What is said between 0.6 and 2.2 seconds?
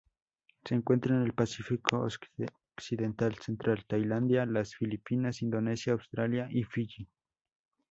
Se encuentra en el Pacífico